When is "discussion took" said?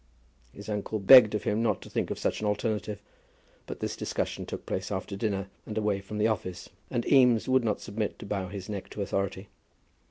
3.95-4.65